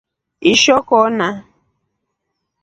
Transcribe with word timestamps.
Ishoo 0.51 0.81
kona. 0.89 1.27